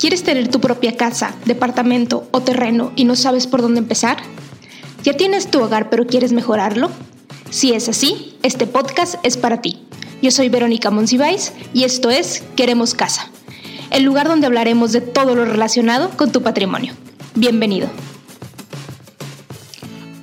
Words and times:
¿Quieres 0.00 0.22
tener 0.22 0.48
tu 0.48 0.62
propia 0.62 0.96
casa, 0.96 1.34
departamento 1.44 2.26
o 2.30 2.40
terreno 2.40 2.90
y 2.96 3.04
no 3.04 3.16
sabes 3.16 3.46
por 3.46 3.60
dónde 3.60 3.80
empezar? 3.80 4.16
¿Ya 5.02 5.12
tienes 5.12 5.50
tu 5.50 5.60
hogar 5.60 5.90
pero 5.90 6.06
quieres 6.06 6.32
mejorarlo? 6.32 6.90
Si 7.50 7.74
es 7.74 7.86
así, 7.86 8.34
este 8.42 8.66
podcast 8.66 9.16
es 9.24 9.36
para 9.36 9.60
ti. 9.60 9.82
Yo 10.22 10.30
soy 10.30 10.48
Verónica 10.48 10.90
Monsiváis 10.90 11.52
y 11.74 11.84
esto 11.84 12.08
es 12.08 12.42
Queremos 12.56 12.94
Casa, 12.94 13.28
el 13.90 14.04
lugar 14.04 14.26
donde 14.26 14.46
hablaremos 14.46 14.92
de 14.92 15.02
todo 15.02 15.34
lo 15.34 15.44
relacionado 15.44 16.08
con 16.16 16.32
tu 16.32 16.40
patrimonio. 16.40 16.94
Bienvenido. 17.34 17.90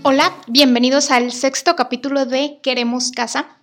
Hola, 0.02 0.34
bienvenidos 0.48 1.12
al 1.12 1.32
sexto 1.32 1.76
capítulo 1.76 2.26
de 2.26 2.58
Queremos 2.64 3.12
Casa. 3.12 3.57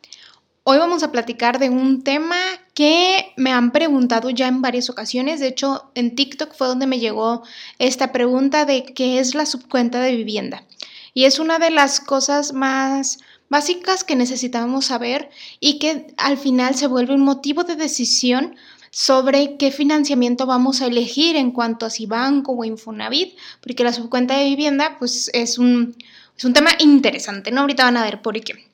Hoy 0.67 0.79
vamos 0.79 1.03
a 1.03 1.13
platicar 1.13 1.59
de 1.59 1.69
un 1.69 2.03
tema 2.03 2.39
que 2.73 3.35
me 3.37 3.53
han 3.53 3.71
preguntado 3.71 4.31
ya 4.31 4.49
en 4.49 4.63
varias 4.63 4.89
ocasiones. 4.89 5.39
De 5.39 5.49
hecho, 5.49 5.91
en 5.95 6.17
TikTok 6.17 6.55
fue 6.55 6.69
donde 6.69 6.87
me 6.87 6.99
llegó 6.99 7.43
esta 7.79 8.13
pregunta 8.13 8.65
de 8.65 8.87
qué 8.87 9.19
es 9.19 9.35
la 9.35 9.45
subcuenta 9.45 10.01
de 10.01 10.17
vivienda. 10.17 10.65
Y 11.13 11.27
es 11.27 11.39
una 11.39 11.59
de 11.59 11.69
las 11.69 12.01
cosas 12.01 12.55
más 12.55 13.19
básicas 13.51 14.05
que 14.05 14.17
necesitamos 14.17 14.87
saber 14.87 15.29
y 15.61 15.79
que 15.79 16.15
al 16.17 16.39
final 16.39 16.75
se 16.77 16.87
vuelve 16.87 17.13
un 17.13 17.25
motivo 17.25 17.65
de 17.65 17.77
decisión 17.77 18.57
sobre 18.91 19.59
qué 19.59 19.71
financiamiento 19.71 20.47
vamos 20.47 20.81
a 20.81 20.87
elegir 20.87 21.37
en 21.37 21.51
cuanto 21.51 21.85
a 21.85 21.91
si 21.91 22.07
banco 22.07 22.53
o 22.53 22.65
Infonavit, 22.65 23.37
porque 23.61 23.85
la 23.85 23.93
subcuenta 23.93 24.39
de 24.39 24.45
vivienda 24.45 24.97
pues 24.99 25.31
es 25.35 25.59
un, 25.59 25.95
es 26.39 26.45
un 26.47 26.55
tema 26.55 26.71
interesante, 26.79 27.51
¿no? 27.51 27.61
Ahorita 27.61 27.85
van 27.85 27.99
a 27.99 28.05
ver 28.05 28.23
por 28.23 28.41
qué. 28.41 28.74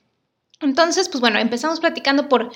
Entonces, 0.61 1.09
pues 1.09 1.21
bueno, 1.21 1.39
empezamos 1.39 1.79
platicando 1.79 2.29
por, 2.29 2.51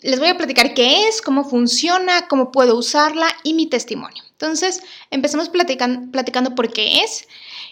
les 0.00 0.18
voy 0.18 0.28
a 0.28 0.36
platicar 0.36 0.74
qué 0.74 1.08
es, 1.08 1.20
cómo 1.22 1.44
funciona, 1.44 2.28
cómo 2.28 2.52
puedo 2.52 2.76
usarla 2.76 3.28
y 3.42 3.54
mi 3.54 3.66
testimonio. 3.66 4.22
Entonces, 4.32 4.82
empezamos 5.10 5.48
platicando, 5.48 6.10
platicando 6.10 6.54
por 6.54 6.72
qué 6.72 7.02
es. 7.02 7.26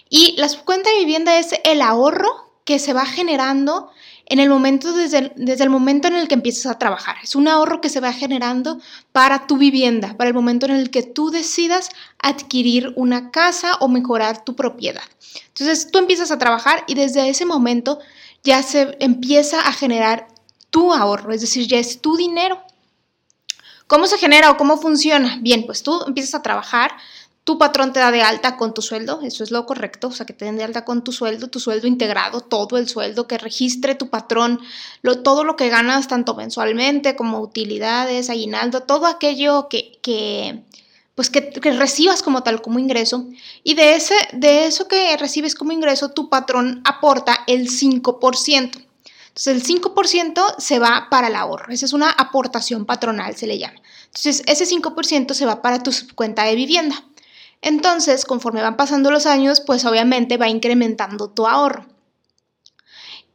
Y 0.09 0.35
la 0.37 0.49
subcuenta 0.49 0.89
de 0.89 0.99
vivienda 0.99 1.37
es 1.39 1.53
el 1.63 1.81
ahorro 1.81 2.49
que 2.65 2.79
se 2.79 2.93
va 2.93 3.05
generando 3.05 3.89
en 4.27 4.37
el 4.39 4.49
momento, 4.49 4.93
desde 4.93 5.17
el, 5.17 5.33
desde 5.35 5.63
el 5.63 5.71
momento 5.71 6.07
en 6.07 6.15
el 6.15 6.27
que 6.27 6.35
empiezas 6.35 6.67
a 6.67 6.77
trabajar. 6.77 7.15
Es 7.23 7.35
un 7.35 7.47
ahorro 7.47 7.81
que 7.81 7.89
se 7.89 7.99
va 7.99 8.13
generando 8.13 8.79
para 9.11 9.47
tu 9.47 9.57
vivienda, 9.57 10.15
para 10.15 10.27
el 10.27 10.35
momento 10.35 10.67
en 10.67 10.73
el 10.73 10.91
que 10.91 11.01
tú 11.01 11.31
decidas 11.31 11.89
adquirir 12.19 12.93
una 12.95 13.31
casa 13.31 13.73
o 13.79 13.87
mejorar 13.87 14.45
tu 14.45 14.55
propiedad. 14.55 15.01
Entonces, 15.47 15.89
tú 15.89 15.97
empiezas 15.97 16.29
a 16.29 16.37
trabajar 16.37 16.83
y 16.85 16.93
desde 16.93 17.27
ese 17.29 17.45
momento 17.45 17.99
ya 18.43 18.63
se 18.63 18.97
empieza 18.99 19.61
a 19.61 19.73
generar 19.73 20.27
tu 20.69 20.93
ahorro, 20.93 21.33
es 21.33 21.41
decir, 21.41 21.67
ya 21.67 21.77
es 21.77 22.01
tu 22.01 22.15
dinero. 22.15 22.61
¿Cómo 23.87 24.05
se 24.05 24.17
genera 24.17 24.51
o 24.51 24.57
cómo 24.57 24.77
funciona? 24.77 25.39
Bien, 25.41 25.65
pues 25.65 25.81
tú 25.81 26.03
empiezas 26.05 26.35
a 26.35 26.43
trabajar, 26.43 26.91
tu 27.43 27.57
patrón 27.57 27.91
te 27.91 27.99
da 27.99 28.11
de 28.11 28.21
alta 28.21 28.57
con 28.57 28.75
tu 28.75 28.83
sueldo, 28.83 29.21
eso 29.23 29.43
es 29.43 29.49
lo 29.49 29.65
correcto, 29.65 30.09
o 30.09 30.11
sea, 30.11 30.27
que 30.27 30.33
te 30.33 30.45
den 30.45 30.57
de 30.57 30.63
alta 30.63 30.85
con 30.85 31.03
tu 31.03 31.11
sueldo, 31.11 31.47
tu 31.47 31.59
sueldo 31.59 31.87
integrado, 31.87 32.41
todo 32.41 32.77
el 32.77 32.87
sueldo, 32.87 33.27
que 33.27 33.39
registre 33.39 33.95
tu 33.95 34.09
patrón, 34.09 34.59
lo, 35.01 35.23
todo 35.23 35.43
lo 35.43 35.55
que 35.55 35.69
ganas, 35.69 36.07
tanto 36.07 36.35
mensualmente 36.35 37.15
como 37.15 37.39
utilidades, 37.39 38.29
aguinaldo, 38.29 38.81
todo 38.81 39.07
aquello 39.07 39.67
que, 39.67 39.97
que 40.03 40.63
pues 41.19 41.29
que, 41.29 41.51
recibas 41.73 42.23
como 42.23 42.43
tal 42.43 42.61
como 42.61 42.79
ingreso 42.79 43.27
y 43.61 43.73
de, 43.73 43.95
ese, 43.95 44.15
de 44.31 44.67
eso 44.67 44.87
que 44.87 45.17
recibes 45.17 45.53
como 45.53 45.73
ingreso 45.73 46.11
tu 46.11 46.29
patrón 46.29 46.81
aporta 46.85 47.39
el 47.45 47.69
5%. 47.69 48.53
Entonces 48.53 49.47
el 49.47 49.61
5% 49.61 50.55
se 50.59 50.79
va 50.79 51.07
para 51.11 51.27
el 51.27 51.35
ahorro, 51.35 51.73
esa 51.73 51.85
es 51.85 51.91
una 51.91 52.09
aportación 52.09 52.85
patronal 52.85 53.35
se 53.35 53.47
le 53.47 53.57
llama. 53.57 53.81
Entonces 54.05 54.43
ese 54.45 54.63
5% 54.63 55.33
se 55.33 55.45
va 55.45 55.61
para 55.61 55.83
tu 55.83 55.91
cuenta 56.15 56.45
de 56.45 56.55
vivienda. 56.55 57.03
Entonces 57.61 58.23
conforme 58.23 58.61
van 58.61 58.77
pasando 58.77 59.11
los 59.11 59.25
años 59.25 59.59
pues 59.59 59.83
obviamente 59.83 60.37
va 60.37 60.47
incrementando 60.47 61.29
tu 61.29 61.47
ahorro. 61.47 61.85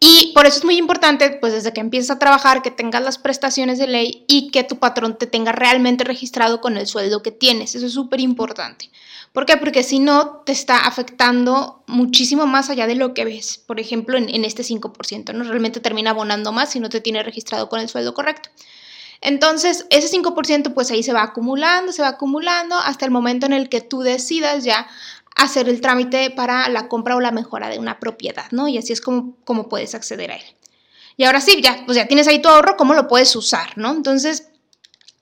Y 0.07 0.33
por 0.35 0.45
eso 0.45 0.59
es 0.59 0.65
muy 0.67 0.77
importante, 0.77 1.31
pues 1.31 1.55
desde 1.55 1.73
que 1.73 1.81
empiezas 1.81 2.11
a 2.11 2.19
trabajar, 2.19 2.61
que 2.61 2.71
tengas 2.71 3.03
las 3.03 3.17
prestaciones 3.17 3.79
de 3.79 3.87
ley 3.87 4.27
y 4.29 4.51
que 4.51 4.63
tu 4.63 4.79
patrón 4.79 5.17
te 5.17 5.27
tenga 5.27 5.51
realmente 5.51 6.05
registrado 6.05 6.61
con 6.61 6.77
el 6.77 6.87
sueldo 6.87 7.23
que 7.23 7.31
tienes. 7.31 7.75
Eso 7.75 7.87
es 7.87 7.95
súper 7.95 8.21
importante. 8.21 8.91
¿Por 9.33 9.47
qué? 9.47 9.57
Porque 9.57 9.83
si 9.83 10.01
no, 10.01 10.43
te 10.45 10.53
está 10.53 10.81
afectando 10.81 11.83
muchísimo 11.87 12.47
más 12.47 12.69
allá 12.69 12.87
de 12.87 12.97
lo 12.97 13.15
que 13.15 13.25
ves. 13.25 13.57
Por 13.67 13.81
ejemplo, 13.81 14.19
en, 14.19 14.45
este 14.45 14.63
5%, 14.63 15.33
¿no? 15.33 15.45
Realmente 15.45 15.81
termina 15.81 16.11
abonando 16.11 16.53
más 16.53 16.73
si 16.73 16.81
no 16.81 16.91
te 16.91 17.01
tiene 17.01 17.23
registrado 17.23 17.71
con 17.71 17.81
el 17.81 17.89
sueldo 17.89 18.13
correcto. 18.13 18.51
Entonces, 19.23 19.87
ese 19.89 20.15
5% 20.15 20.75
pues 20.75 20.91
ahí 20.91 21.03
se 21.03 21.15
va 21.15 21.23
acumulando, 21.23 21.93
se 21.93 22.03
va 22.03 22.09
acumulando 22.09 22.77
hasta 22.77 23.07
el 23.07 23.11
momento 23.11 23.47
en 23.47 23.55
el 23.55 23.71
que 23.71 23.81
tú 23.81 24.03
decidas 24.03 24.65
ya 24.65 24.87
hacer 25.35 25.69
el 25.69 25.81
trámite 25.81 26.31
para 26.31 26.69
la 26.69 26.89
compra 26.89 27.17
o 27.17 27.21
la 27.21 27.33
mejora 27.33 27.69
de 27.69 27.79
una 27.79 27.99
propiedad, 27.99 28.47
¿no? 28.51 28.69
Y 28.69 28.79
así 28.79 28.93
es 28.93 29.01
como, 29.01 29.37
como 29.45 29.69
puedes 29.69 29.95
acceder 29.95 30.31
a 30.31 30.37
él. 30.37 30.45
Y 31.17 31.25
ahora 31.25 31.41
sí, 31.41 31.61
ya, 31.63 31.83
pues 31.87 31.97
ya 31.97 32.07
tienes 32.07 32.27
ahí 32.29 32.41
tu 32.41 32.49
ahorro, 32.49 32.77
¿cómo 32.77 32.95
lo 32.95 33.09
puedes 33.09 33.35
usar, 33.37 33.77
¿no? 33.77 33.93
Entonces, 33.93 34.49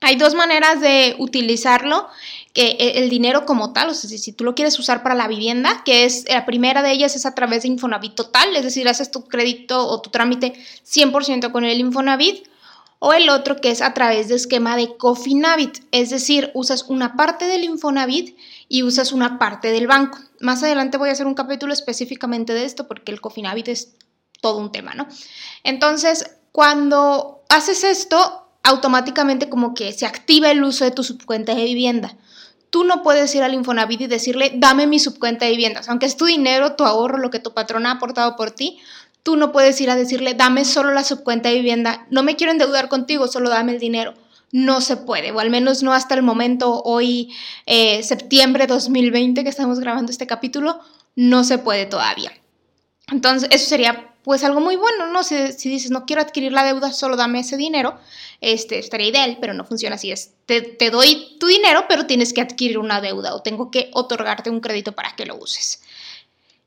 hay 0.01 0.15
dos 0.15 0.33
maneras 0.35 0.81
de 0.81 1.15
utilizarlo, 1.19 2.07
que 2.53 2.77
e, 2.79 2.99
el 2.99 3.09
dinero 3.09 3.45
como 3.45 3.73
tal, 3.73 3.89
o 3.89 3.93
sea, 3.93 4.09
si, 4.09 4.17
si, 4.17 4.33
tú 4.33 4.43
lo 4.43 4.53
quieres 4.53 4.77
usar 4.77 5.01
para 5.01 5.15
la 5.15 5.27
vivienda, 5.27 5.81
que 5.83 6.05
es 6.05 6.25
la 6.29 6.45
primera 6.45 6.83
de 6.83 6.91
ellas 6.91 7.15
es 7.15 7.25
a 7.25 7.33
través 7.33 7.63
de 7.63 7.69
Infonavit 7.69 8.13
total, 8.13 8.55
es 8.55 8.63
decir, 8.63 8.87
haces 8.87 9.11
tu 9.11 9.25
crédito 9.25 9.87
o 9.87 10.01
tu 10.01 10.09
trámite 10.09 10.53
100% 10.85 11.51
con 11.51 11.65
el 11.65 11.79
Infonavit, 11.79 12.47
o 13.05 13.11
el 13.11 13.27
otro 13.29 13.57
que 13.57 13.69
es 13.69 13.81
a 13.81 13.93
través 13.93 14.29
de 14.29 14.35
esquema 14.35 14.77
de 14.77 14.95
Cofinavit, 14.95 15.79
es 15.91 16.09
decir, 16.09 16.51
usas 16.53 16.85
una 16.87 17.17
parte 17.17 17.47
del 17.47 17.65
Infonavit 17.65 18.37
y 18.73 18.81
usas 18.81 19.11
una 19.11 19.37
parte 19.37 19.71
del 19.71 19.85
banco. 19.85 20.17
Más 20.39 20.63
adelante 20.63 20.97
voy 20.97 21.09
a 21.09 21.11
hacer 21.11 21.27
un 21.27 21.35
capítulo 21.35 21.73
específicamente 21.73 22.55
de 22.55 22.65
esto 22.65 22.87
porque 22.87 23.11
el 23.11 23.21
Cofinavit 23.21 23.67
es 23.67 23.93
todo 24.41 24.57
un 24.57 24.71
tema, 24.71 24.95
¿no? 24.95 25.07
Entonces, 25.63 26.37
cuando 26.51 27.43
haces 27.49 27.83
esto, 27.83 28.47
automáticamente 28.63 29.47
como 29.47 29.75
que 29.75 29.93
se 29.93 30.07
activa 30.07 30.49
el 30.49 30.63
uso 30.63 30.85
de 30.85 30.89
tu 30.89 31.03
subcuenta 31.03 31.53
de 31.53 31.65
vivienda. 31.65 32.17
Tú 32.71 32.83
no 32.83 33.03
puedes 33.03 33.35
ir 33.35 33.43
al 33.43 33.53
Infonavit 33.53 34.01
y 34.01 34.07
decirle, 34.07 34.51
dame 34.55 34.87
mi 34.87 34.97
subcuenta 34.97 35.45
de 35.45 35.51
viviendas, 35.51 35.87
aunque 35.87 36.07
es 36.07 36.17
tu 36.17 36.25
dinero, 36.25 36.75
tu 36.75 36.83
ahorro, 36.83 37.19
lo 37.19 37.29
que 37.29 37.37
tu 37.37 37.53
patrón 37.53 37.85
ha 37.85 37.91
aportado 37.91 38.35
por 38.35 38.49
ti, 38.49 38.79
Tú 39.23 39.37
no 39.37 39.53
puedes 39.53 39.79
ir 39.79 39.89
a 39.89 39.95
decirle, 39.95 40.33
dame 40.33 40.65
solo 40.65 40.91
la 40.91 41.05
subcuenta 41.05 41.47
de 41.47 41.55
vivienda, 41.55 42.05
no 42.09 42.23
me 42.23 42.35
quiero 42.35 42.51
endeudar 42.51 42.89
contigo, 42.89 43.29
solo 43.29 43.49
dame 43.49 43.71
el 43.71 43.79
dinero. 43.79 44.15
No 44.53 44.81
se 44.81 44.97
puede, 44.97 45.31
o 45.31 45.39
al 45.39 45.49
menos 45.49 45.81
no 45.81 45.93
hasta 45.93 46.13
el 46.13 46.21
momento, 46.21 46.83
hoy, 46.83 47.33
eh, 47.65 48.03
septiembre 48.03 48.67
2020, 48.67 49.43
que 49.43 49.49
estamos 49.49 49.79
grabando 49.79 50.11
este 50.11 50.27
capítulo, 50.27 50.79
no 51.15 51.43
se 51.43 51.57
puede 51.57 51.87
todavía. 51.87 52.31
Entonces, 53.11 53.49
eso 53.51 53.67
sería 53.67 54.13
pues 54.23 54.43
algo 54.43 54.61
muy 54.61 54.75
bueno, 54.75 55.07
¿no? 55.07 55.23
Si, 55.23 55.35
dices, 55.35 55.89
no 55.89 56.05
quiero 56.05 56.21
adquirir 56.21 56.51
la 56.51 56.63
deuda, 56.63 56.93
solo 56.93 57.17
dame 57.17 57.39
ese 57.39 57.57
dinero, 57.57 57.99
este, 58.41 58.77
estaría 58.77 59.07
ideal, 59.07 59.39
pero 59.41 59.55
no 59.55 59.65
funciona 59.65 59.95
así. 59.95 60.11
Es, 60.11 60.33
te, 60.45 60.61
te, 60.61 60.91
doy 60.91 61.35
tu 61.39 61.47
dinero, 61.47 61.85
pero 61.89 62.05
tienes 62.05 62.31
que 62.31 62.41
adquirir 62.41 62.77
una 62.77 63.01
deuda 63.01 63.33
o 63.33 63.41
tengo 63.41 63.71
que 63.71 63.89
otorgarte 63.91 64.51
un 64.51 64.59
crédito 64.59 64.91
para 64.91 65.15
que 65.15 65.25
lo 65.25 65.35
uses. 65.35 65.81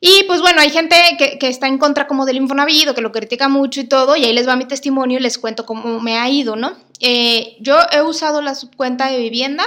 Y 0.09 0.22
pues 0.28 0.41
bueno, 0.41 0.61
hay 0.61 0.71
gente 0.71 0.94
que, 1.19 1.49
está 1.49 1.67
en 1.67 1.78
contra 1.78 2.06
como 2.06 2.27
del 2.27 2.37
Infonavit 2.37 2.94
que 2.94 3.00
lo 3.00 3.11
critica 3.11 3.49
mucho 3.49 3.81
y 3.81 3.89
todo, 3.89 4.15
y 4.15 4.25
ahí 4.25 4.33
les 4.33 4.47
va 4.47 4.55
mi 4.55 4.65
testimonio 4.65 5.19
y 5.19 5.21
les 5.21 5.37
cuento 5.37 5.67
cómo 5.67 5.99
me 5.99 6.17
ha 6.17 6.31
ido, 6.31 6.55
¿no? 6.55 6.77
Eh, 7.00 7.56
yo 7.59 7.77
he 7.91 8.03
usado 8.03 8.41
la 8.41 8.55
subcuenta 8.55 9.11
de 9.11 9.19
vivienda 9.19 9.65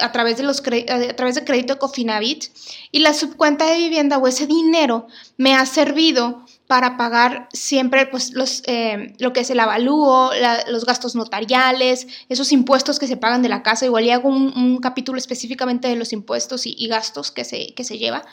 a 0.00 0.10
través 0.10 0.36
de 0.36 0.42
los 0.42 0.58
a 0.58 1.14
través 1.14 1.36
de 1.36 1.44
crédito 1.44 1.78
Cofinavit 1.78 2.46
y 2.90 2.98
la 2.98 3.14
subcuenta 3.14 3.66
de 3.66 3.78
vivienda 3.78 4.18
o 4.18 4.26
ese 4.26 4.48
dinero 4.48 5.06
me 5.36 5.54
ha 5.54 5.64
servido 5.64 6.44
para 6.66 6.96
pagar 6.96 7.48
siempre 7.52 8.06
pues, 8.06 8.32
los, 8.32 8.62
eh, 8.66 9.14
lo 9.18 9.32
que 9.32 9.40
es 9.40 9.50
el 9.50 9.60
avalúo, 9.60 10.30
los 10.68 10.86
gastos 10.86 11.14
notariales, 11.14 12.06
esos 12.28 12.50
impuestos 12.50 12.98
que 12.98 13.06
se 13.06 13.16
pagan 13.16 13.42
de 13.42 13.50
la 13.50 13.62
casa. 13.62 13.84
Igual 13.84 14.06
y 14.06 14.10
hago 14.10 14.28
un, 14.28 14.78
capítulo 14.78 15.18
específicamente 15.18 15.86
de 15.86 15.96
los 15.96 16.12
impuestos 16.12 16.66
y, 16.66 16.74
y, 16.76 16.88
gastos 16.88 17.30
que 17.30 17.44
se, 17.44 17.74
que 17.74 17.84
se 17.84 17.98
lleva. 17.98 18.24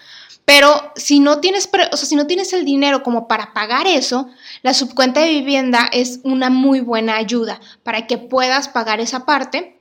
Pero 0.50 0.81
si 0.96 1.19
no, 1.19 1.42
tienes, 1.42 1.69
o 1.92 1.96
sea, 1.96 2.10
si 2.10 2.16
no 2.16 2.25
tienes 2.25 2.54
el 2.54 2.66
dinero 2.66 3.04
como 3.04 3.28
para 3.28 3.54
pagar 3.54 3.86
eso, 3.86 4.30
la 4.63 4.74
subcuenta 4.74 5.19
de 5.19 5.30
vivienda 5.30 5.88
es 5.94 6.22
una 6.24 6.50
muy 6.50 6.80
buena 6.80 7.18
ayuda 7.18 7.62
para 7.84 8.07
que 8.07 8.18
puedas 8.18 8.68
pagar 8.68 9.00
esa 9.00 9.28
parte 9.28 9.80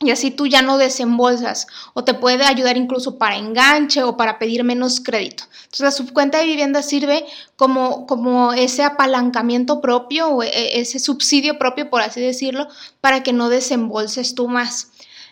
y 0.00 0.10
así 0.10 0.32
tú 0.32 0.48
ya 0.48 0.62
no 0.62 0.78
desembolsas 0.78 1.68
o 1.94 2.02
te 2.02 2.14
puede 2.14 2.42
ayudar 2.42 2.76
incluso 2.76 3.18
para 3.18 3.36
enganche 3.36 4.02
o 4.02 4.16
para 4.16 4.40
pedir 4.40 4.64
menos 4.64 4.98
crédito. 4.98 5.44
Entonces 5.44 5.80
la 5.80 5.92
subcuenta 5.92 6.38
de 6.38 6.46
vivienda 6.46 6.82
sirve 6.82 7.24
como, 7.54 8.08
como 8.08 8.52
ese 8.52 8.82
apalancamiento 8.82 9.80
propio 9.80 10.28
o 10.30 10.42
e, 10.42 10.80
ese 10.80 10.98
subsidio 10.98 11.56
propio, 11.56 11.88
por 11.88 12.02
así 12.02 12.20
decirlo, 12.20 12.66
para 13.00 13.22
que 13.22 13.32
no 13.32 13.48
desembolses 13.48 14.34
tú 14.34 14.48
más. 14.48 14.88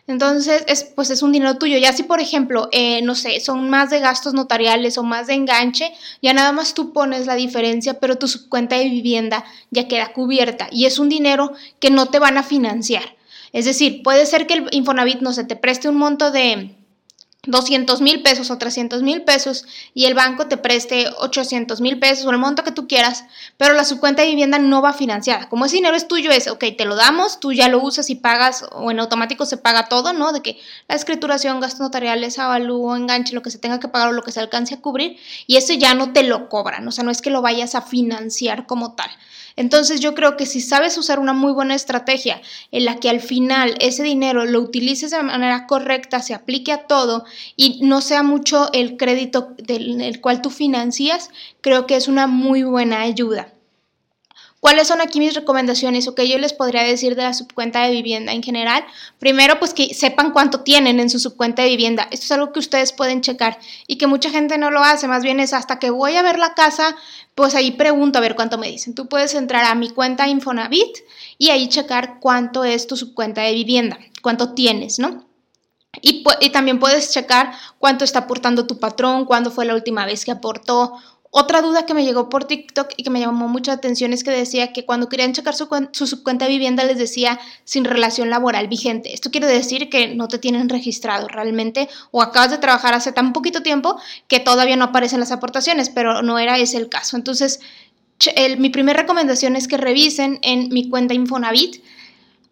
Entonces, 0.09 0.65
es, 0.67 0.85
pues 0.85 1.11
es 1.11 1.23
un 1.23 1.33
dinero 1.33 1.59
tuyo. 1.59 1.77
Ya 1.77 1.93
si, 1.93 2.03
por 2.03 2.19
ejemplo, 2.19 2.69
eh, 2.73 3.03
no 3.03 3.15
sé, 3.15 3.41
son 3.41 3.69
más 3.69 3.91
de 3.91 4.01
gastos 4.01 4.33
notariales 4.33 4.97
o 4.97 5.03
más 5.03 5.27
de 5.27 5.35
enganche, 5.35 5.93
ya 6.23 6.33
nada 6.33 6.51
más 6.51 6.73
tú 6.73 6.95
pones 6.95 7.27
la 7.27 7.35
diferencia, 7.35 8.01
pero 8.01 8.17
tu 8.17 8.27
cuenta 8.49 8.77
de 8.77 8.85
vivienda 8.85 9.45
ya 9.71 9.87
queda 9.87 10.15
cubierta 10.15 10.69
y 10.73 10.87
es 10.87 10.99
un 10.99 11.11
dinero 11.11 11.53
que 11.79 11.91
no 11.91 12.07
te 12.07 12.19
van 12.19 12.39
a 12.39 12.43
financiar. 12.43 13.17
Es 13.53 13.67
decir, 13.67 14.03
puede 14.03 14.25
ser 14.25 14.47
que 14.47 14.55
el 14.55 14.69
Infonavit, 14.73 15.21
no 15.21 15.35
se 15.35 15.45
te 15.45 15.57
preste 15.57 15.91
un 15.91 15.97
monto 15.97 16.31
de 16.31 16.75
200 17.49 18.03
mil 18.03 18.23
pesos 18.23 18.51
o 18.51 18.59
300 18.59 19.03
mil 19.03 19.23
pesos 19.23 19.65
y 19.95 20.05
el 20.05 20.15
banco 20.15 20.47
te 20.49 20.59
preste 20.59 21.07
800 21.19 21.81
mil 21.81 21.99
pesos 21.99 22.27
o 22.27 22.31
el 22.31 22.39
monto 22.39 22.63
que 22.63 22.73
tú 22.73 22.87
quieras, 22.87 23.25
pero 23.57 23.73
la 23.73 23.85
subcuenta 23.85 24.23
de 24.23 24.29
vivienda 24.29 24.59
no 24.59 24.83
va 24.83 24.93
financiada. 24.93 25.49
Como 25.49 25.65
ese 25.65 25.77
dinero 25.77 25.97
es 25.97 26.09
tuyo, 26.09 26.31
es, 26.31 26.47
ok, 26.47 26.65
te 26.77 26.85
lo 26.85 26.95
damos, 26.95 27.41
tú 27.41 27.53
ya 27.53 27.69
lo 27.69 27.83
usas 27.83 28.11
y 28.11 28.17
pagas 28.17 28.67
o 28.73 28.91
en 28.91 29.01
automático 29.01 29.47
se 29.47 29.57
paga 29.57 29.89
todo, 29.89 30.13
¿no? 30.13 30.33
De 30.33 30.43
que 30.43 30.59
la 30.89 30.95
escrituración, 30.95 31.61
gastos 31.61 31.81
notariales, 31.81 32.39
avalúo, 32.39 32.95
enganche, 32.95 33.35
lo 33.35 33.43
que 33.43 33.51
se 33.51 33.59
tenga 33.59 33.81
que 33.81 33.89
pagar 33.89 34.09
o 34.11 34.13
lo 34.13 34.23
que 34.23 34.33
se 34.33 34.41
alcance 34.41 34.75
a 34.75 34.81
cubrir 34.81 35.17
y 35.47 35.57
eso 35.57 35.73
ya 35.73 35.95
no 35.95 36.13
te 36.13 36.25
lo 36.25 36.51
cobran, 36.51 36.87
o 36.87 36.93
sea, 36.93 37.03
no 37.03 37.11
es 37.11 37.23
que 37.23 37.31
lo 37.31 37.41
vayas 37.41 37.75
a 37.75 37.83
financiar 37.83 38.67
como 38.67 38.95
tal. 38.95 39.11
Entonces 39.59 39.99
yo 39.99 40.15
creo 40.15 40.37
que 40.37 40.47
si 40.47 40.61
sabes 40.61 40.97
usar 40.99 41.19
una 41.19 41.33
muy 41.33 41.51
buena 41.51 41.75
estrategia 41.75 42.41
en 42.71 42.85
la 42.85 43.01
que 43.01 43.11
al 43.11 43.19
final 43.19 43.75
ese 43.81 44.05
dinero 44.05 44.45
lo 44.45 44.61
utilices 44.61 45.11
de 45.11 45.21
manera 45.21 45.67
correcta, 45.67 46.23
se 46.23 46.33
aplique 46.33 46.71
a 46.71 46.87
todo 46.87 47.25
y 47.57 47.81
no 47.83 48.01
sea 48.01 48.23
mucho 48.23 48.71
el 48.73 48.97
crédito 48.97 49.57
del 49.57 50.21
cual 50.21 50.43
tú 50.43 50.51
financias, 50.51 51.31
creo 51.61 51.89
que 51.89 51.97
es 51.97 52.07
una 52.07 52.29
muy 52.29 52.63
buena 52.63 53.01
ayuda. 53.01 53.53
¿Cuáles 54.61 54.89
son 54.89 55.01
aquí 55.01 55.21
mis 55.21 55.35
recomendaciones 55.35 56.09
o 56.09 56.17
qué 56.17 56.29
yo 56.29 56.37
les 56.37 56.53
podría 56.53 56.83
decir 56.83 57.15
de 57.15 57.23
la 57.23 57.33
subcuenta 57.33 57.83
de 57.83 57.93
vivienda 57.93 58.33
en 58.33 58.43
general? 58.43 58.85
Primero, 59.21 59.61
pues 59.61 59.73
que 59.73 59.95
sepan 59.95 60.33
cuánto 60.33 60.61
tienen 60.61 60.99
en 60.99 61.11
su 61.11 61.21
subcuenta 61.21 61.63
de 61.63 61.69
vivienda. 61.69 62.09
Esto 62.11 62.25
es 62.25 62.33
algo 62.33 62.53
que 62.53 62.59
ustedes 62.59 62.93
pueden 62.93 63.21
checar 63.21 63.59
y 63.87 63.99
que 63.99 64.09
mucha 64.09 64.31
gente 64.31 64.59
no 64.59 64.73
lo 64.73 64.83
hace. 64.83 65.07
Más 65.07 65.23
bien 65.23 65.39
es 65.39 65.53
hasta 65.53 65.79
que 65.79 65.91
voy 65.91 66.17
a 66.17 66.23
ver 66.23 66.41
la 66.41 66.55
casa, 66.55 66.97
pues 67.37 67.55
ahí 67.55 67.71
pregunto 67.71 68.19
a 68.19 68.21
ver 68.21 68.35
cuánto 68.35 68.59
me 68.59 68.69
dicen. 68.69 68.97
Tú 68.97 69.09
puedes 69.09 69.35
entrar 69.35 69.65
a 69.65 69.77
mi 69.77 69.91
cuenta 69.91 70.27
Infonavit 70.27 70.99
y 71.39 71.51
ahí 71.51 71.69
checar 71.69 72.19
cuánto 72.19 72.65
es 72.65 72.89
tu 72.89 72.97
subcuenta 72.97 73.43
de 73.43 73.55
vivienda, 73.55 73.97
cuánto 74.23 74.55
tienes, 74.55 74.99
¿no? 74.99 75.25
Y, 76.03 76.25
y, 76.41 76.51
también 76.51 76.79
puedes 76.79 77.13
checar 77.13 77.53
cuánto 77.79 78.05
está 78.05 78.21
aportando 78.21 78.67
tu 78.67 78.79
patrón, 78.79 79.25
cuándo 79.25 79.51
fue 79.51 79.65
la 79.65 79.75
última 79.75 80.05
vez 80.05 80.25
que 80.25 80.31
aportó 80.31 80.93
otra 81.31 81.61
duda 81.61 81.85
que 81.85 81.93
me 81.93 82.05
llegó 82.05 82.29
por 82.31 82.45
TikTok 82.45 82.93
y 82.97 83.03
que 83.03 83.11
me 83.11 83.21
llamó 83.21 83.49
mucha 83.49 83.73
atención 83.73 84.13
es 84.13 84.25
que 84.25 84.31
decía 84.31 84.73
que 84.73 84.87
cuando 84.87 85.09
querían 85.09 85.35
checar 85.35 85.55
su, 85.55 85.69
su 85.93 86.07
subcuenta 86.07 86.47
de 86.47 86.53
vivienda 86.53 86.85
les 86.85 86.97
decía 86.97 87.39
sin 87.65 87.85
relación 87.85 88.31
laboral 88.31 88.67
vigente. 88.69 89.13
Esto 89.13 89.31
quiere 89.31 89.47
decir 89.47 89.91
que 89.91 90.15
no 90.15 90.29
te 90.29 90.39
tienen 90.39 90.71
registrado 90.71 91.29
realmente 91.29 91.89
o 92.13 92.23
acabas 92.23 92.51
de 92.51 92.59
trabajar 92.59 92.95
hace 92.95 93.13
tan 93.13 93.35
poquito 93.35 93.63
tiempo 93.63 94.01
que 94.27 94.41
todavía 94.41 94.77
no 94.77 94.87
aparecen 94.87 95.21
las 95.21 95.31
aportaciones, 95.31 95.91
pero 95.91 96.23
no 96.23 96.39
era 96.39 96.59
ese 96.59 96.79
el 96.79 96.89
caso. 96.89 97.17
Entonces, 97.17 97.61
mi 98.59 98.71
primera 98.71 99.01
recomendación 99.01 99.55
es 99.55 99.69
que 99.69 99.77
revisen 99.77 100.39
en 100.43 100.71
mi 100.71 100.89
cuenta 100.89 101.15
Infonavit 101.15 101.83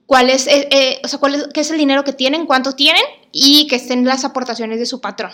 cuál 0.04 0.30
es, 0.30 0.46
eh, 0.46 0.68
eh, 0.70 1.00
o 1.02 1.08
sea, 1.08 1.18
cuál 1.18 1.34
es, 1.34 1.48
qué 1.52 1.60
es 1.60 1.70
el 1.70 1.78
dinero 1.78 2.04
que 2.04 2.12
tienen, 2.12 2.46
cuánto 2.46 2.72
tienen 2.72 3.02
y 3.32 3.66
que 3.66 3.76
estén 3.76 4.04
las 4.04 4.24
aportaciones 4.24 4.78
de 4.78 4.86
su 4.86 5.00
patrón. 5.00 5.32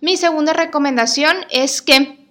Mi 0.00 0.16
segunda 0.16 0.52
recomendación 0.52 1.36
es 1.50 1.80
que 1.80 2.23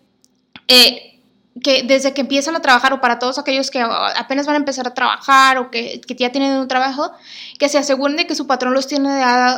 eh, 0.67 1.13
que 1.61 1.83
desde 1.83 2.13
que 2.13 2.21
empiezan 2.21 2.55
a 2.55 2.61
trabajar 2.61 2.93
o 2.93 3.01
para 3.01 3.19
todos 3.19 3.37
aquellos 3.37 3.69
que 3.69 3.79
apenas 3.79 4.47
van 4.47 4.55
a 4.55 4.59
empezar 4.59 4.87
a 4.87 4.93
trabajar 4.93 5.57
o 5.59 5.69
que, 5.69 6.01
ya 6.17 6.31
tienen 6.31 6.57
un 6.57 6.67
trabajo, 6.67 7.11
que 7.59 7.69
se 7.69 7.77
aseguren 7.77 8.17
de 8.17 8.25
que 8.25 8.33
su 8.33 8.47
patrón 8.47 8.73
los 8.73 8.87
tiene 8.87 9.09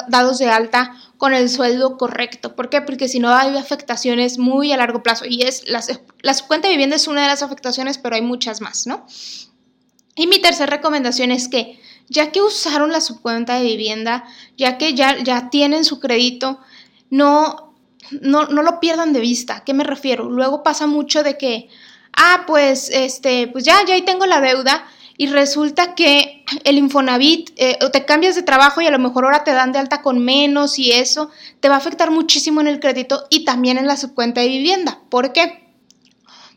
dados 0.07 0.38
de 0.38 0.50
alta 0.50 0.94
con 1.18 1.34
el 1.34 1.50
sueldo 1.50 1.98
correcto. 1.98 2.56
¿Por 2.56 2.69
qué? 2.69 2.81
Porque 2.81 3.07
si 3.07 3.19
no 3.19 3.34
hay 3.34 3.56
afectaciones 3.56 4.38
muy 4.38 4.74
a 4.74 4.78
largo 4.78 5.04
plazo 5.04 5.25
y 5.25 5.44
es 5.44 5.69
la, 5.69 5.81
la 6.22 6.36
cuenta 6.48 6.68
de 6.68 6.74
vivienda 6.74 6.98
es 6.98 7.07
una 7.07 7.22
de 7.22 7.28
las 7.28 7.44
afectaciones, 7.44 7.98
pero 7.98 8.16
hay 8.16 8.22
muchas 8.22 8.60
más, 8.60 8.88
¿no? 8.88 9.06
Y 10.16 10.28
mi 10.28 10.40
tercera 10.40 10.75
recomendación 10.75 11.31
es 11.31 11.48
que 11.48 11.80
ya 12.10 12.31
que 12.31 12.42
usaron 12.42 12.92
la 12.92 13.02
subcuenta 13.02 13.56
de 13.56 13.63
vivienda, 13.63 14.25
ya 14.57 14.78
que 14.78 14.94
ya, 14.94 15.18
ya 15.24 15.50
tienen 15.50 15.86
su 15.86 16.00
crédito, 16.00 16.60
no 17.10 17.65
no, 18.22 18.46
no 18.46 18.62
lo 18.62 18.80
pierdan 18.80 19.13
de 19.13 19.19
vista. 19.19 19.57
¿A 19.57 19.63
qué 19.63 19.74
me 19.74 19.84
refiero? 19.84 20.30
Luego 20.30 20.63
pasa 20.63 20.88
mucho 20.88 21.24
de 21.24 21.38
que, 21.38 21.69
ah, 22.16 22.44
pues, 22.48 22.90
este, 22.90 23.48
pues 23.48 23.63
ya, 23.63 23.84
ya 23.86 23.94
ahí 23.94 24.04
tengo 24.04 24.25
la 24.25 24.42
deuda 24.42 24.86
y 25.18 25.28
resulta 25.28 25.96
que 25.96 26.44
el 26.63 26.78
Infonavit, 26.78 27.52
eh, 27.56 27.78
o 27.81 27.90
te 27.90 28.06
cambias 28.06 28.36
de 28.36 28.44
trabajo 28.44 28.81
y 28.81 28.88
a 28.88 28.92
lo 28.92 29.00
mejor 29.00 29.25
ahora 29.25 29.44
te 29.44 29.52
dan 29.52 29.72
de 29.72 29.80
alta 29.80 30.02
con 30.02 30.19
menos 30.19 30.78
y 30.78 30.92
eso 30.92 31.30
te 31.60 31.69
va 31.69 31.75
a 31.75 31.78
afectar 31.78 32.12
muchísimo 32.12 32.62
en 32.62 32.68
el 32.68 32.80
crédito 32.80 33.25
y 33.30 33.46
también 33.46 33.78
en 33.78 33.88
la 33.88 33.98
subcuenta 33.98 34.42
de 34.42 34.50
vivienda. 34.50 35.00
¿Por 35.10 35.31
qué? 35.31 35.65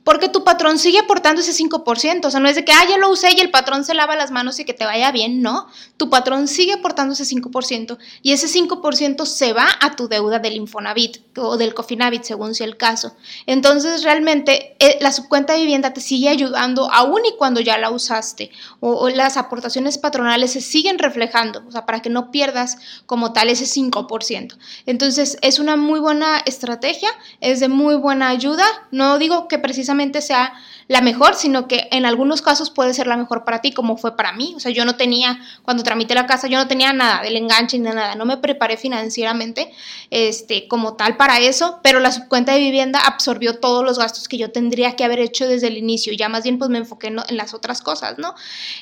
Porque 0.09 0.31
tu 0.31 0.43
patrón 0.43 0.79
sigue 0.79 1.01
aportando 1.01 1.43
ese 1.43 1.53
5%. 1.53 2.25
O 2.25 2.31
sea, 2.31 2.41
no 2.41 2.49
es 2.49 2.57
de 2.57 2.65
que, 2.65 2.73
ah, 2.73 2.83
ya 2.89 2.97
lo 2.97 3.11
usé 3.11 3.31
y 3.37 3.41
el 3.41 3.51
patrón 3.51 3.85
se 3.85 3.93
lava 3.93 4.17
las 4.17 4.31
manos 4.31 4.59
y 4.59 4.65
que 4.65 4.73
te 4.73 4.87
vaya 4.87 5.13
bien. 5.13 5.43
No, 5.43 5.67
tu 5.99 6.09
patrón 6.09 6.49
sigue 6.49 6.73
aportando 6.73 7.13
ese 7.13 7.25
5% 7.25 7.99
y 8.23 8.33
ese 8.33 8.47
5% 8.47 9.27
se 9.27 9.53
va 9.53 9.67
a 9.83 9.97
tu 9.97 10.09
deuda 10.09 10.39
del 10.39 10.55
Infonavit 10.55 11.19
o 11.37 11.59
del 11.59 11.75
Cofinavit, 11.75 12.23
según 12.23 12.55
sea 12.55 12.67
el 12.67 12.79
caso. 12.79 13.17
Entonces, 13.45 14.03
realmente, 14.03 14.77
eh, 14.79 14.97
la 15.03 15.13
subcuenta 15.13 15.53
de 15.53 15.59
vivienda 15.59 15.93
te 15.93 16.01
sigue 16.01 16.31
ayudando 16.31 16.91
aún 16.91 17.21
y 17.27 17.37
cuando 17.37 17.61
ya 17.61 17.77
la 17.77 17.91
usaste. 17.91 18.51
O, 18.81 18.95
o 18.95 19.11
las 19.11 19.37
aportaciones 19.37 19.99
patronales 19.99 20.53
se 20.53 20.63
siguen 20.63 20.99
reflejando, 20.99 21.63
o 21.69 21.71
sea, 21.71 21.85
para 21.85 22.01
que 22.01 22.09
no 22.09 22.31
pierdas 22.31 22.79
como 23.05 23.35
tal 23.35 23.51
ese 23.51 23.67
5%. 23.67 24.57
Entonces, 24.87 25.37
es 25.43 25.59
una 25.59 25.77
muy 25.77 26.01
buena 26.01 26.39
estrategia, 26.47 27.11
es 27.43 27.61
de 27.61 27.69
muy 27.69 27.97
buena 27.97 28.31
ayuda. 28.31 28.65
No 28.91 29.19
digo 29.19 29.49
que 29.49 29.59
precisamente 29.59 29.98
sea 30.21 30.53
la 30.89 31.03
mejor, 31.03 31.35
sino 31.35 31.69
que 31.69 31.87
en 31.93 32.07
algunos 32.07 32.41
casos 32.41 32.71
puede 32.71 32.95
ser 32.95 33.07
la 33.07 33.17
mejor 33.17 33.45
para 33.45 33.61
ti, 33.61 33.73
como 33.73 33.99
fue 33.99 34.17
para 34.17 34.33
mí. 34.33 34.55
O 34.57 34.61
sea, 34.61 34.73
yo 34.73 34.87
no 34.87 34.97
tenía, 34.97 35.39
cuando 35.63 35.83
tramité 35.83 36.15
la 36.15 36.27
casa, 36.27 36.49
yo 36.49 36.59
no 36.59 36.67
tenía 36.67 36.95
nada 36.95 37.23
del 37.23 37.37
enganche 37.37 37.79
ni 37.79 37.85
nada, 37.85 38.15
no 38.15 38.25
me 38.25 38.39
preparé 38.39 38.79
financieramente 38.79 39.71
este, 40.11 40.67
como 40.67 40.95
tal 40.95 41.19
para 41.19 41.39
eso, 41.41 41.81
pero 41.83 42.01
la 42.01 42.11
subcuenta 42.11 42.53
de 42.53 42.61
vivienda 42.61 43.01
absorbió 43.01 43.59
todos 43.59 43.85
los 43.85 43.99
gastos 43.99 44.29
que 44.29 44.39
yo 44.39 44.51
tendría 44.51 44.97
que 44.97 45.05
haber 45.05 45.21
hecho 45.21 45.47
desde 45.47 45.67
el 45.67 45.77
inicio. 45.77 46.15
Ya 46.15 46.31
más 46.31 46.45
bien 46.45 46.59
pues 46.59 46.71
me 46.71 46.79
enfoqué 46.79 47.09
en, 47.09 47.37
las 47.37 47.53
otras 47.53 47.83
cosas, 47.83 48.17
¿no? 48.19 48.35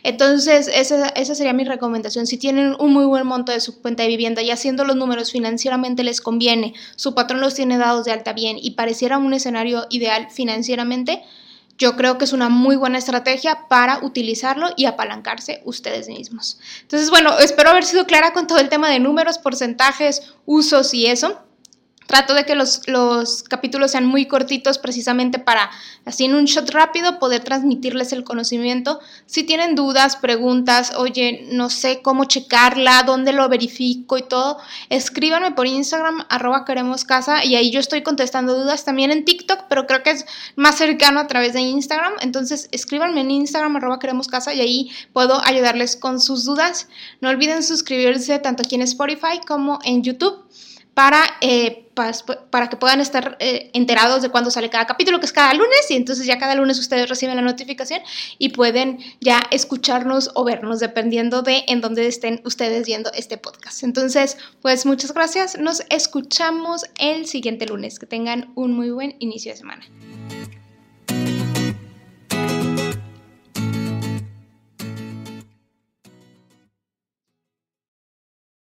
Entonces, 0.04 0.68
esa, 0.72 1.08
esa 1.08 1.34
sería 1.34 1.52
mi 1.52 1.64
recomendación. 1.64 2.26
Si 2.28 2.38
tienen 2.38 2.76
un 2.78 2.92
muy 2.92 3.04
buen 3.04 3.26
monto 3.26 3.50
de 3.50 3.60
subcuenta 3.60 4.04
de 4.04 4.08
vivienda 4.08 4.42
y 4.42 4.50
haciendo 4.50 4.84
los 4.84 4.94
números 4.94 5.32
financieramente 5.32 6.04
les 6.04 6.20
conviene, 6.20 6.74
su 6.94 7.14
patrón 7.14 7.40
los 7.40 7.54
tiene 7.54 7.78
dados 7.78 8.04
de 8.04 8.12
alta 8.12 8.32
bien 8.32 8.58
y 8.60 8.72
pareciera 8.72 9.18
un 9.18 9.34
escenario 9.34 9.86
ideal 9.90 10.28
financieramente, 10.30 11.05
yo 11.78 11.96
creo 11.96 12.16
que 12.18 12.24
es 12.24 12.32
una 12.32 12.48
muy 12.48 12.76
buena 12.76 12.98
estrategia 12.98 13.68
para 13.68 13.98
utilizarlo 13.98 14.70
y 14.76 14.86
apalancarse 14.86 15.62
ustedes 15.64 16.08
mismos. 16.08 16.58
Entonces, 16.82 17.10
bueno, 17.10 17.38
espero 17.38 17.70
haber 17.70 17.84
sido 17.84 18.06
clara 18.06 18.32
con 18.32 18.46
todo 18.46 18.58
el 18.58 18.68
tema 18.68 18.88
de 18.88 18.98
números, 18.98 19.38
porcentajes, 19.38 20.34
usos 20.46 20.94
y 20.94 21.06
eso. 21.06 21.45
Trato 22.06 22.34
de 22.34 22.44
que 22.44 22.54
los, 22.54 22.82
capítulos 23.48 23.90
sean 23.90 24.06
muy 24.06 24.26
cortitos 24.26 24.78
precisamente 24.78 25.38
para, 25.38 25.70
así 26.04 26.24
en 26.24 26.34
un 26.34 26.44
shot 26.44 26.70
rápido, 26.70 27.18
poder 27.18 27.42
transmitirles 27.42 28.12
el 28.12 28.22
conocimiento. 28.22 29.00
Si 29.26 29.42
tienen 29.42 29.74
dudas, 29.74 30.16
preguntas, 30.16 30.92
oye, 30.96 31.48
no 31.52 31.68
sé 31.68 32.02
cómo 32.02 32.24
checarla, 32.24 33.02
dónde 33.02 33.32
lo 33.32 33.48
verifico 33.48 34.18
y 34.18 34.22
todo, 34.22 34.58
escríbanme 34.88 35.52
por 35.52 35.66
Instagram, 35.66 36.24
arroba 36.28 36.64
queremos 36.64 37.04
casa, 37.04 37.44
y 37.44 37.56
ahí 37.56 37.70
yo 37.70 37.80
estoy 37.80 38.02
contestando 38.02 38.56
dudas 38.56 38.84
también 38.84 39.10
en 39.10 39.24
TikTok, 39.24 39.64
pero 39.68 39.86
creo 39.86 40.02
que 40.02 40.10
es 40.10 40.26
más 40.54 40.76
cercano 40.76 41.18
a 41.18 41.26
través 41.26 41.54
de 41.54 41.60
Instagram. 41.60 42.12
Entonces, 42.20 42.68
escríbanme 42.70 43.20
en 43.22 43.30
Instagram, 43.32 43.76
arroba 43.76 43.98
queremos 43.98 44.28
casa, 44.28 44.54
y 44.54 44.60
ahí 44.60 44.90
puedo 45.12 45.44
ayudarles 45.44 45.96
con 45.96 46.20
sus 46.20 46.44
dudas. 46.44 46.88
No 47.20 47.30
olviden 47.30 47.64
suscribirse 47.64 48.38
tanto 48.38 48.62
aquí 48.64 48.76
en 48.76 48.82
Spotify 48.82 49.40
como 49.46 49.80
en 49.84 50.02
YouTube 50.02 50.46
para, 50.96 51.26
eh, 51.42 51.90
para, 51.92 52.70
que 52.70 52.78
puedan 52.78 53.02
estar 53.02 53.36
eh, 53.38 53.70
enterados 53.74 54.22
de 54.22 54.30
cuándo 54.30 54.50
sale 54.50 54.70
cada 54.70 54.86
capítulo, 54.86 55.20
que 55.20 55.26
es 55.26 55.32
cada 55.32 55.52
lunes, 55.52 55.90
y 55.90 55.94
entonces 55.94 56.24
ya 56.24 56.38
cada 56.38 56.54
lunes 56.54 56.78
ustedes 56.78 57.10
reciben 57.10 57.36
la 57.36 57.42
notificación 57.42 58.00
y 58.38 58.48
pueden 58.48 58.98
ya 59.20 59.42
escucharnos 59.50 60.30
o 60.34 60.44
vernos 60.44 60.80
dependiendo 60.80 61.42
de 61.42 61.64
en 61.68 61.82
dónde 61.82 62.06
estén 62.06 62.40
ustedes 62.46 62.86
viendo 62.86 63.12
este 63.12 63.36
podcast. 63.36 63.82
Entonces, 63.82 64.38
pues 64.62 64.86
muchas 64.86 65.12
gracias, 65.12 65.58
nos 65.58 65.82
escuchamos 65.90 66.86
el 66.98 67.26
siguiente 67.26 67.66
lunes, 67.66 67.98
que 67.98 68.06
tengan 68.06 68.50
un 68.54 68.72
muy 68.72 68.88
buen 68.88 69.16
inicio 69.18 69.52
de 69.52 69.58
semana. 69.58 69.84